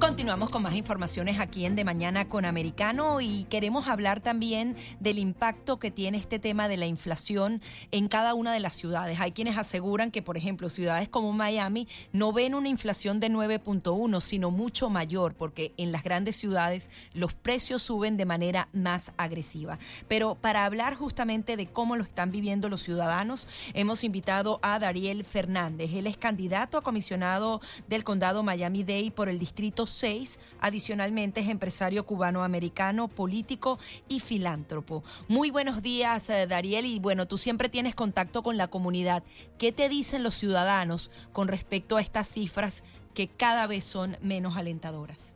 [0.00, 5.18] Continuamos con más informaciones aquí en De Mañana con Americano y queremos hablar también del
[5.18, 9.18] impacto que tiene este tema de la inflación en cada una de las ciudades.
[9.18, 14.20] Hay quienes aseguran que, por ejemplo, ciudades como Miami no ven una inflación de 9.1,
[14.20, 19.80] sino mucho mayor, porque en las grandes ciudades los precios suben de manera más agresiva.
[20.06, 25.24] Pero para hablar justamente de cómo lo están viviendo los ciudadanos, hemos invitado a Dariel
[25.24, 25.90] Fernández.
[25.92, 30.40] Él es candidato a comisionado del condado Miami-Dade por el distrito 6.
[30.60, 35.02] Adicionalmente es empresario cubano-americano, político y filántropo.
[35.28, 36.86] Muy buenos días, eh, Dariel.
[36.86, 39.22] Y bueno, tú siempre tienes contacto con la comunidad.
[39.58, 44.56] ¿Qué te dicen los ciudadanos con respecto a estas cifras que cada vez son menos
[44.56, 45.34] alentadoras?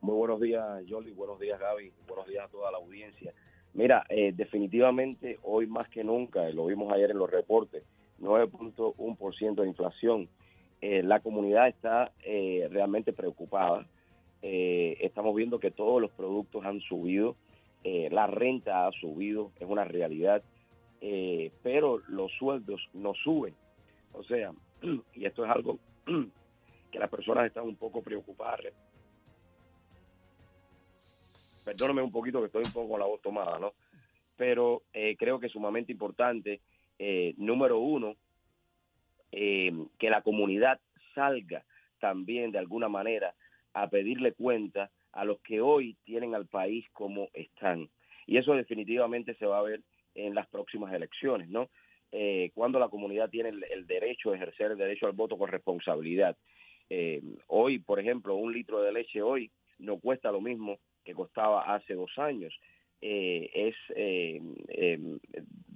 [0.00, 1.12] Muy buenos días, Jolly.
[1.12, 1.92] Buenos días, Gaby.
[2.08, 3.34] Buenos días a toda la audiencia.
[3.74, 7.84] Mira, eh, definitivamente hoy más que nunca, lo vimos ayer en los reportes,
[8.18, 10.28] 9.1% de inflación
[10.80, 13.86] eh, la comunidad está eh, realmente preocupada.
[14.42, 17.36] Eh, estamos viendo que todos los productos han subido,
[17.82, 20.42] la renta ha subido, es una realidad,
[21.62, 23.54] pero los sueldos no suben.
[24.12, 24.52] O sea,
[25.14, 25.78] y esto es algo
[26.92, 28.60] que las personas están un poco preocupadas.
[31.64, 33.72] Perdóname un poquito que estoy un poco con la voz tomada, ¿no?
[34.36, 34.82] Pero
[35.18, 36.60] creo que es sumamente importante,
[37.36, 38.16] número uno,
[39.32, 40.80] eh, que la comunidad
[41.14, 41.64] salga
[41.98, 43.34] también de alguna manera
[43.74, 47.88] a pedirle cuenta a los que hoy tienen al país como están.
[48.26, 49.82] Y eso definitivamente se va a ver
[50.14, 51.68] en las próximas elecciones, ¿no?
[52.12, 56.36] Eh, cuando la comunidad tiene el, derecho de ejercer el derecho al voto con responsabilidad.
[56.88, 61.72] Eh, hoy, por ejemplo, un litro de leche hoy no cuesta lo mismo que costaba
[61.72, 62.52] hace dos años.
[63.00, 63.76] es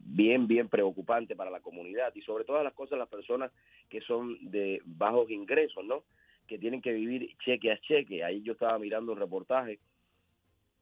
[0.04, 3.50] bien, bien preocupante para la comunidad y sobre todas las cosas las personas
[3.88, 6.04] que son de bajos ingresos, ¿no?
[6.46, 8.22] Que tienen que vivir cheque a cheque.
[8.22, 9.78] Ahí yo estaba mirando un reportaje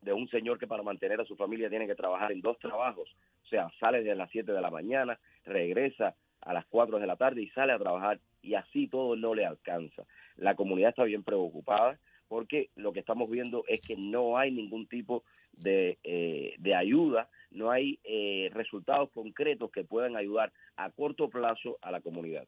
[0.00, 3.08] de un señor que para mantener a su familia tiene que trabajar en dos trabajos.
[3.44, 7.16] O sea, sale de las 7 de la mañana, regresa a las 4 de la
[7.16, 10.04] tarde y sale a trabajar y así todo no le alcanza.
[10.36, 14.86] La comunidad está bien preocupada porque lo que estamos viendo es que no hay ningún
[14.88, 15.22] tipo
[15.52, 21.78] de, eh, de ayuda, no hay eh, resultados concretos que puedan ayudar a corto plazo
[21.82, 22.46] a la comunidad.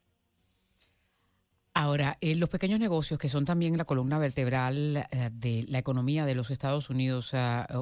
[1.77, 6.25] Ahora, eh, los pequeños negocios, que son también la columna vertebral eh, de la economía
[6.25, 7.33] de los Estados Unidos,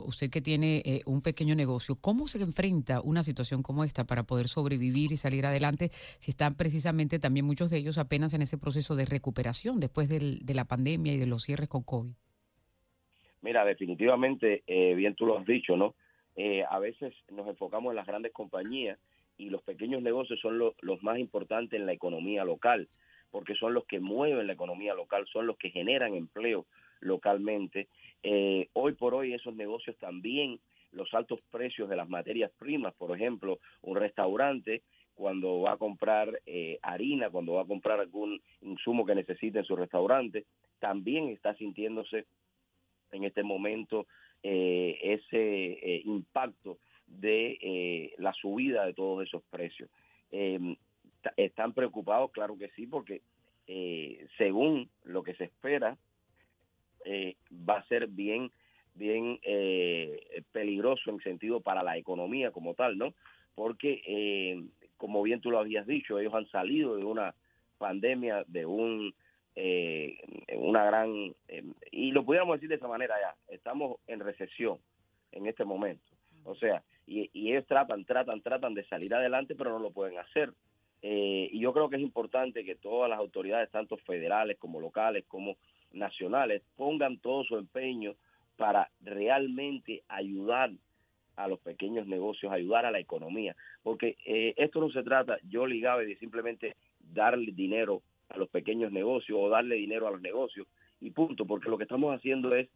[0.06, 4.48] usted que tiene un pequeño negocio, ¿cómo se enfrenta una situación como esta para poder
[4.48, 8.96] sobrevivir y salir adelante si están precisamente también muchos de ellos apenas en ese proceso
[8.96, 12.14] de recuperación después de la pandemia y de los cierres con COVID?
[13.42, 15.94] Mira, definitivamente, bien tú lo has dicho, ¿no?
[16.70, 19.00] A veces nos enfocamos en las grandes compañías
[19.38, 22.88] y los pequeños negocios son los más importantes en la economía local
[23.34, 26.68] porque son los que mueven la economía local, son los que generan empleo
[27.00, 27.88] localmente.
[28.22, 30.60] Eh, hoy por hoy esos negocios también,
[30.92, 34.84] los altos precios de las materias primas, por ejemplo, un restaurante
[35.16, 39.66] cuando va a comprar eh, harina, cuando va a comprar algún insumo que necesite en
[39.66, 40.46] su restaurante,
[40.78, 42.28] también está sintiéndose
[43.12, 44.06] en este momento
[44.44, 46.78] eh, ese impacto
[47.08, 49.90] de la subida de todos esos precios.
[50.32, 50.76] Em,
[51.38, 52.32] ¿Están preocupados?
[52.32, 53.22] Claro que sí, porque
[53.68, 55.98] eh, según lo que se espera,
[57.06, 58.52] eh, va a ser bien,
[58.96, 63.14] bien eh, peligroso en sentido para la economía como tal, ¿no?
[63.56, 64.66] Porque,
[64.98, 67.36] como bien tú lo habías dicho, ellos han salido de una
[67.78, 69.14] pandemia, de un
[69.56, 71.36] una gran
[71.92, 74.80] y lo pudiéramos decir de esa manera ya estamos en recesión
[75.32, 76.12] en este momento
[76.44, 80.18] o sea y, y ellos tratan tratan tratan de salir adelante pero no lo pueden
[80.18, 80.52] hacer
[81.06, 85.26] eh, y yo creo que es importante que todas las autoridades, tanto federales como locales
[85.28, 85.58] como
[85.92, 88.16] nacionales, pongan todo su empeño
[88.56, 90.72] para realmente ayudar
[91.36, 93.54] a los pequeños negocios, ayudar a la economía.
[93.84, 98.02] Porque eh, esto no se trata, yo ligaba de simplemente darle dinero
[98.34, 100.68] a los pequeños negocios o darle dinero a los negocios
[101.00, 102.68] y punto, porque lo que estamos haciendo es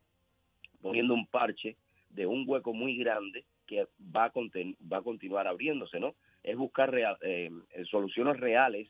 [0.82, 1.76] poniendo un parche
[2.10, 6.16] de un hueco muy grande que va a, va a continuar abriéndose, ¿no?
[6.44, 7.50] Es buscar eh,
[7.90, 8.88] soluciones reales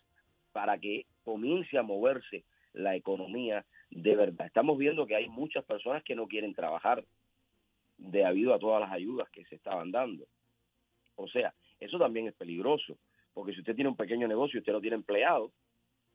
[0.52, 2.44] para que comience a moverse
[2.74, 4.46] la economía de verdad.
[4.46, 7.04] Estamos viendo que hay muchas personas que no quieren trabajar
[7.98, 10.26] debido a todas las ayudas que se estaban dando.
[11.16, 12.98] O sea, eso también es peligroso,
[13.34, 15.52] porque si usted tiene un pequeño negocio y usted no tiene empleado,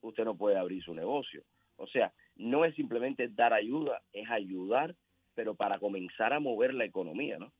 [0.03, 1.43] usted no puede abrir su negocio.
[1.77, 4.95] O sea, no es simplemente dar ayuda, es ayudar,
[5.35, 7.53] pero para comenzar a mover la economía, ¿no?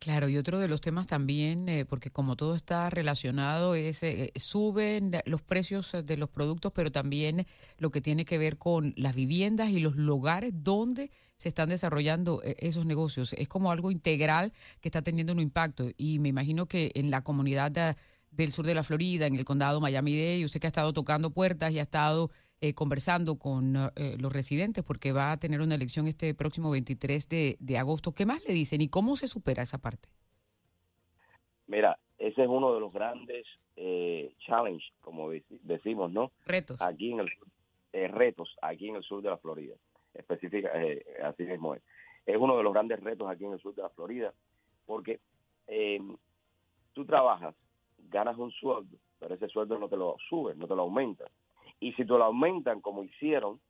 [0.00, 4.32] Claro, y otro de los temas también, eh, porque como todo está relacionado, es eh,
[4.36, 7.46] suben los precios de los productos, pero también
[7.78, 12.40] lo que tiene que ver con las viviendas y los lugares donde se están desarrollando
[12.44, 13.32] eh, esos negocios.
[13.32, 15.88] Es como algo integral que está teniendo un impacto.
[15.96, 17.96] Y me imagino que en la comunidad
[18.30, 21.72] del sur de la Florida, en el condado Miami-Dade, usted que ha estado tocando puertas
[21.72, 22.30] y ha estado
[22.60, 27.28] eh, conversando con eh, los residentes porque va a tener una elección este próximo 23
[27.28, 28.12] de, de agosto.
[28.12, 30.08] ¿Qué más le dicen y cómo se supera esa parte?
[31.68, 33.46] Mira, ese es uno de los grandes
[33.76, 35.30] eh, challenges, como
[35.62, 36.32] decimos, ¿no?
[36.46, 36.82] Retos.
[36.82, 37.28] Aquí en el
[37.92, 39.74] eh, retos aquí en el sur de la Florida,
[40.14, 40.70] específica,
[41.22, 41.82] así mismo es.
[42.26, 44.34] Es uno de los grandes retos aquí en el sur de la Florida,
[44.84, 45.20] porque
[46.92, 47.54] tú trabajas,
[48.10, 51.28] ganas un sueldo, pero ese sueldo no te lo suben, no te lo aumentan.
[51.80, 53.60] Y si te lo aumentan como hicieron,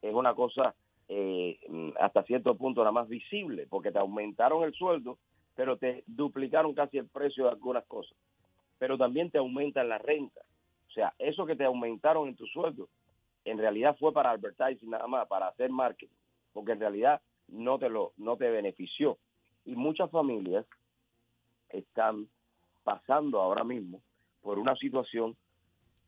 [0.00, 0.74] es una cosa
[1.08, 1.58] eh,
[2.00, 5.18] hasta cierto punto nada más visible, porque te aumentaron el sueldo,
[5.54, 8.16] pero te duplicaron casi el precio de algunas cosas.
[8.78, 10.40] Pero también te aumentan la renta.
[10.88, 12.88] O sea, eso que te aumentaron en tu sueldo,
[13.44, 16.14] en realidad fue para advertising nada más, para hacer marketing,
[16.52, 19.18] porque en realidad no te lo no te benefició.
[19.64, 20.66] Y muchas familias
[21.70, 22.28] están
[22.82, 24.02] pasando ahora mismo
[24.40, 25.36] por una situación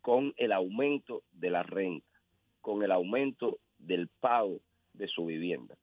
[0.00, 2.06] con el aumento de la renta,
[2.60, 4.60] con el aumento del pago
[4.92, 5.76] de su vivienda.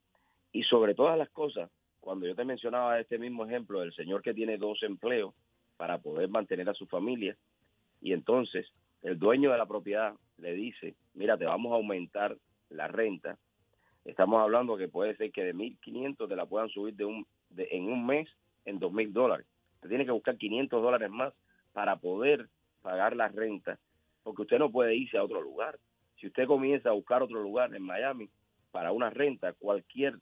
[0.52, 4.34] Y sobre todas las cosas, cuando yo te mencionaba este mismo ejemplo del señor que
[4.34, 5.34] tiene dos empleos
[5.76, 7.36] para poder mantener a su familia,
[8.00, 8.66] y entonces
[9.02, 12.36] el dueño de la propiedad le dice, mira, te vamos a aumentar
[12.68, 13.38] la renta,
[14.04, 17.84] estamos hablando que puede ser que de 1.500 te la puedan subir de un, en
[17.84, 18.28] un mes
[18.64, 19.46] en 2.000 dólares.
[19.82, 21.34] Te tiene que buscar 500 dólares más
[21.74, 22.48] para poder
[22.80, 23.78] pagar la renta
[24.22, 25.78] porque usted no puede irse a otro lugar.
[26.20, 28.28] Si usted comienza a buscar otro lugar en Miami
[28.70, 30.18] para una renta, cualquier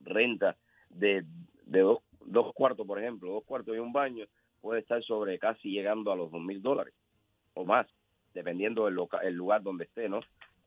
[0.00, 0.56] renta
[0.90, 1.24] de,
[1.64, 4.26] de dos, dos cuartos, por ejemplo, dos cuartos y un baño,
[4.60, 6.94] puede estar sobre casi llegando a los dos mil dólares
[7.54, 7.86] o más,
[8.34, 10.20] dependiendo del el lugar donde esté, ¿no?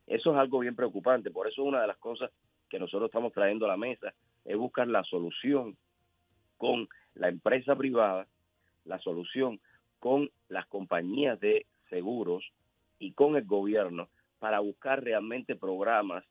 [0.06, 2.30] Eso es algo bien preocupante, por eso una de las cosas
[2.68, 4.12] que nosotros estamos trayendo a la mesa
[4.44, 5.76] es buscar la solución
[6.62, 8.28] con la empresa privada,
[8.84, 9.58] la solución
[9.98, 12.44] con las compañías de seguros
[13.00, 16.24] y con el gobierno para buscar realmente programas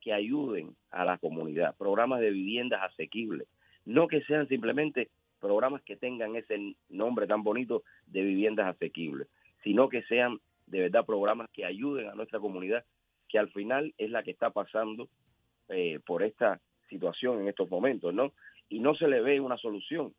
[0.00, 3.46] que ayuden a la comunidad, programas de viviendas asequibles,
[3.84, 9.28] no que sean simplemente programas que tengan ese nombre tan bonito de viviendas asequibles,
[9.62, 12.84] sino que sean de verdad programas que ayuden a nuestra comunidad,
[13.28, 15.08] que al final es la que está pasando
[15.68, 18.32] eh, por esta situación en estos momentos, ¿no?
[18.68, 20.14] Y no se le ve una solución,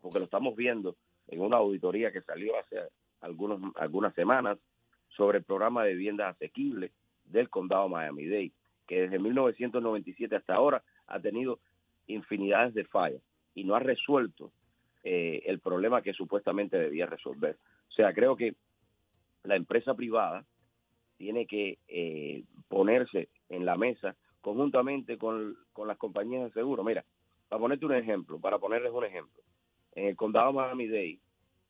[0.00, 0.96] porque lo estamos viendo
[1.28, 2.76] en una auditoría que salió hace
[3.20, 4.58] algunos, algunas semanas
[5.08, 6.92] sobre el programa de viviendas asequibles
[7.24, 8.52] del condado Miami-Dade,
[8.86, 11.60] que desde 1997 hasta ahora ha tenido
[12.06, 13.22] infinidades de fallas
[13.54, 14.52] y no ha resuelto
[15.02, 17.56] eh, el problema que supuestamente debía resolver.
[17.88, 18.54] O sea, creo que
[19.44, 20.44] la empresa privada
[21.16, 26.82] tiene que eh, ponerse en la mesa conjuntamente con, con las compañías de seguro.
[26.84, 27.04] Mira,
[27.48, 29.42] para ponerte un ejemplo, para ponerles un ejemplo,
[29.94, 31.20] en el condado Miami-Dade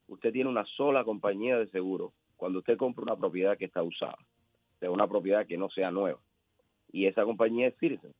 [0.08, 4.18] usted tiene una sola compañía de seguro cuando usted compra una propiedad que está usada,
[4.80, 6.18] de una propiedad que no sea nueva.
[6.92, 8.12] Y esa compañía es Citizen.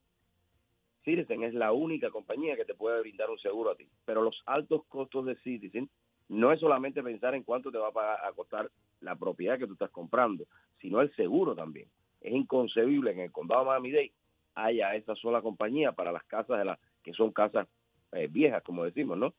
[1.04, 3.86] Citizen es la única compañía que te puede brindar un seguro a ti.
[4.04, 5.88] Pero los altos costos de Citizen
[6.28, 8.70] no es solamente pensar en cuánto te va a, costar
[9.00, 10.46] la propiedad que tú estás comprando,
[10.80, 11.88] sino el seguro también.
[12.20, 14.12] Es inconcebible que en el condado de Miami-Dade
[14.54, 17.68] haya esa sola compañía para las casas de las que son casas
[18.12, 19.34] eh, viejas, como decimos, ¿no?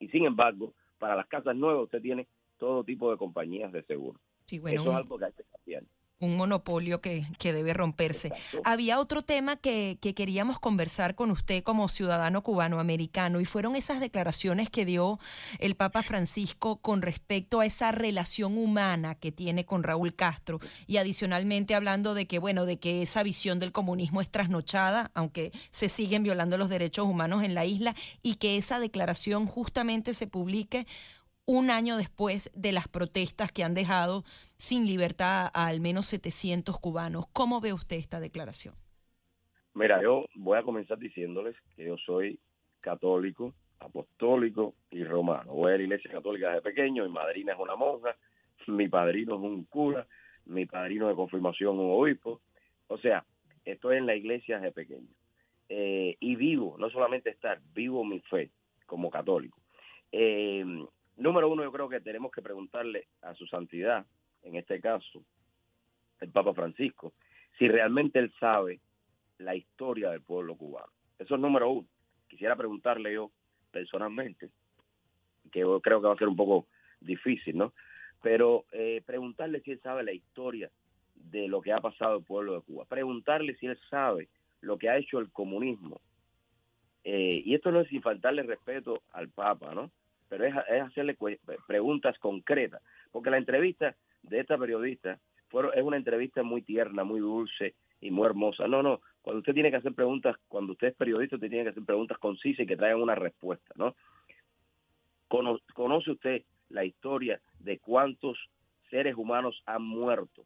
[0.00, 2.26] Y sin embargo, para las casas nuevas usted tiene
[2.56, 4.18] todo tipo de compañías de seguro.
[4.46, 5.84] Sí, bueno, Eso es algo que hay que cambiar
[6.20, 8.32] un monopolio que, que debe romperse.
[8.64, 14.00] Había otro tema que, que, queríamos conversar con usted como ciudadano cubano-americano y fueron esas
[14.00, 15.20] declaraciones que dio
[15.60, 20.58] el Papa Francisco con respecto a esa relación humana que tiene con Raúl Castro
[20.88, 25.52] y adicionalmente hablando de que, bueno, de que esa visión del comunismo es trasnochada, aunque
[25.70, 30.26] se siguen violando los derechos humanos en la isla y que esa declaración justamente se
[30.26, 30.86] publique
[31.48, 34.22] un año después de las protestas que han dejado
[34.58, 37.24] sin libertad a al menos 700 cubanos.
[37.32, 38.74] ¿Cómo ve usted esta declaración?
[39.72, 42.38] Mira, yo voy a comenzar diciéndoles que yo soy
[42.80, 45.54] católico, apostólico y romano.
[45.54, 48.14] Voy a la iglesia católica desde pequeño, mi madrina es una monja,
[48.66, 50.06] mi padrino es un cura,
[50.44, 52.42] mi padrino de confirmación un obispo.
[52.88, 53.24] O sea,
[53.64, 55.08] estoy en la iglesia desde pequeño.
[55.70, 58.50] Eh, y vivo, no solamente estar, vivo mi fe
[58.84, 59.58] como católico.
[60.12, 60.62] Eh,
[61.18, 64.06] número uno, yo creo que tenemos que preguntarle a su santidad,
[64.42, 65.22] en este caso,
[66.20, 67.12] el Papa Francisco,
[67.58, 68.80] si realmente él sabe
[69.38, 70.92] la historia del pueblo cubano.
[71.18, 71.88] Eso es número uno.
[72.28, 73.30] Quisiera preguntarle yo
[73.70, 74.50] personalmente,
[75.50, 76.66] que yo creo que va a ser un poco
[77.00, 77.72] difícil, ¿no?
[78.22, 80.70] Pero eh, preguntarle si él sabe la historia
[81.14, 84.28] de lo que ha pasado el pueblo de Cuba, preguntarle si él sabe
[84.60, 86.00] lo que ha hecho el comunismo.
[87.04, 89.90] Eh, y esto no es sin faltarle respeto al Papa, ¿no?
[90.28, 91.16] Pero es, hacerle
[91.66, 95.18] preguntas concretas, porque la entrevista de esta periodista
[95.48, 98.68] fue, es una entrevista muy tierna, muy dulce y muy hermosa.
[98.68, 101.70] No, no, cuando usted tiene que hacer preguntas, cuando usted es periodista, usted tiene que
[101.70, 103.94] hacer preguntas concisas y que traigan una respuesta, ¿no?
[105.28, 108.38] ¿Conoce usted la historia de cuántos
[108.90, 110.44] seres humanos han muerto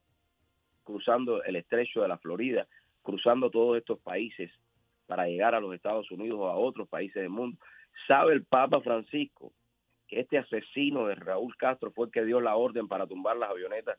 [0.82, 2.66] cruzando el estrecho de la Florida,
[3.02, 4.50] cruzando todos estos países
[5.06, 7.58] para llegar a los Estados Unidos o a otros países del mundo.
[8.06, 9.52] ¿Sabe el Papa Francisco
[10.20, 13.98] este asesino de Raúl Castro fue el que dio la orden para tumbar las avionetas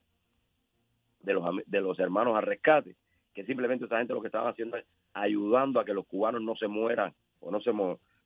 [1.21, 2.95] de los, de los hermanos a rescate?
[3.33, 6.55] Que simplemente esa gente lo que estaba haciendo es ayudando a que los cubanos no
[6.55, 7.71] se mueran o no se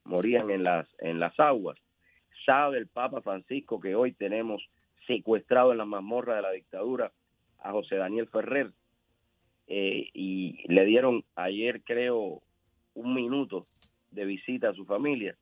[0.04, 1.78] morían en las, en las aguas.
[2.46, 4.64] ¿Sabe el Papa Francisco que hoy tenemos
[5.06, 7.12] secuestrado en la mazmorra de la dictadura
[7.60, 8.72] a José Daniel Ferrer
[9.68, 12.42] eh, y le dieron ayer creo
[12.94, 13.68] un minuto
[14.12, 15.36] de visita a su familia.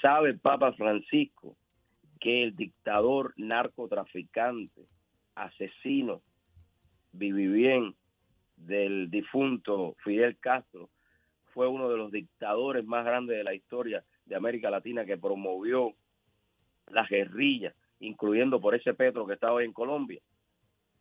[0.00, 1.56] ¿Sabe el Papa Francisco
[2.22, 4.86] que el dictador narcotraficante,
[5.34, 6.22] asesino,
[7.10, 7.96] vivibien
[8.56, 10.88] del difunto Fidel Castro,
[11.52, 15.94] fue uno de los dictadores más grandes de la historia de América Latina que promovió
[16.92, 20.22] las guerrillas, incluyendo por ese Petro que está hoy en Colombia?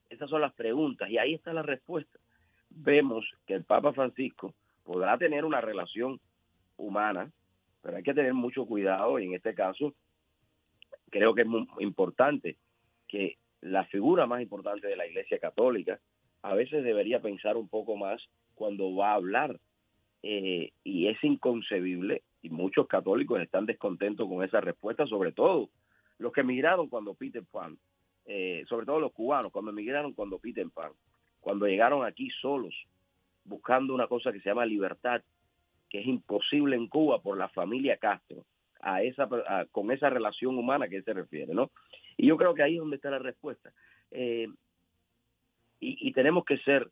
[0.09, 2.17] Esas son las preguntas y ahí está la respuesta.
[2.71, 6.19] Vemos que el Papa Francisco podrá tener una relación
[6.77, 7.31] humana,
[7.83, 9.93] pero hay que tener mucho cuidado y en este caso
[11.11, 12.57] creo que es muy importante
[13.07, 15.99] que la figura más importante de la Iglesia Católica
[16.41, 18.19] a veces debería pensar un poco más
[18.55, 19.59] cuando va a hablar.
[20.23, 25.69] Eh, y es inconcebible y muchos católicos están descontentos con esa respuesta, sobre todo
[26.17, 27.77] los que emigraron cuando Peter Pan
[28.25, 30.91] eh, sobre todo los cubanos, cuando emigraron cuando Peter Pan,
[31.39, 32.73] cuando llegaron aquí solos,
[33.43, 35.21] buscando una cosa que se llama libertad,
[35.89, 38.45] que es imposible en Cuba por la familia Castro,
[38.81, 39.27] a esa,
[39.71, 41.71] con esa relación humana que se refiere, ¿no?
[42.17, 43.71] Y yo creo que ahí es donde está la respuesta.
[44.11, 44.47] Eh,
[45.79, 46.91] y, tenemos que ser,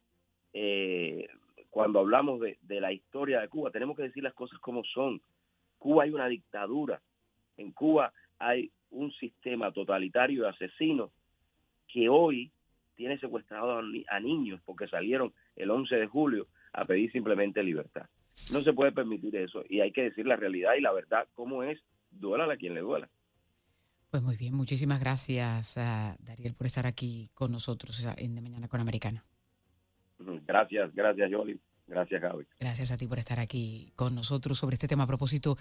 [0.53, 1.27] eh,
[1.69, 5.22] cuando hablamos de, de la historia de Cuba, tenemos que decir las cosas como son.
[5.77, 7.00] Cuba hay una dictadura,
[7.58, 11.12] en Cuba hay un sistema totalitario de asesinos
[11.88, 12.51] que hoy
[12.96, 18.08] tiene secuestrados a, niños porque salieron el 11 de julio a pedir simplemente libertad.
[18.51, 21.63] No se puede permitir eso y hay que decir la realidad y la verdad cómo
[21.63, 21.79] es,
[22.12, 23.10] duela a quien le duela.
[24.10, 28.67] Pues muy bien, muchísimas gracias a Dariel por estar aquí con nosotros en De Mañana
[28.67, 29.22] con Americano.
[30.17, 32.46] Gracias, gracias Yoli, gracias Gaby.
[32.60, 35.58] Gracias a ti por estar aquí con nosotros sobre este tema a propósito.